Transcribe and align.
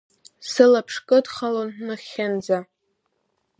Сылаԥш 0.49 0.95
кыдхалон 1.07 1.69
нахьхьынӡа… 1.85 2.57